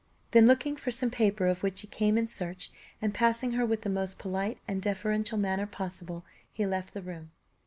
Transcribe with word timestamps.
Then 0.31 0.47
looking 0.47 0.77
for 0.77 0.89
some 0.89 1.11
paper 1.11 1.45
of 1.45 1.61
which 1.61 1.81
he 1.81 1.85
came 1.87 2.17
in 2.17 2.27
search, 2.27 2.71
and 3.03 3.13
passing 3.13 3.51
her 3.51 3.67
with 3.67 3.81
the 3.83 3.87
most 3.89 4.17
polite 4.17 4.57
and 4.67 4.81
deferential 4.81 5.37
manner 5.37 5.67
possible, 5.67 6.25
he 6.51 6.65
left 6.65 6.95
the 6.95 7.03
room. 7.03 7.29